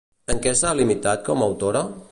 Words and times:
En 0.35 0.39
què 0.45 0.53
s'ha 0.61 0.71
limitat 0.79 1.23
com 1.29 1.43
a 1.45 1.49
autora? 1.53 1.87